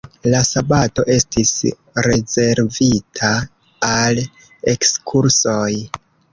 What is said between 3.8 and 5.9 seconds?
al ekskursoj.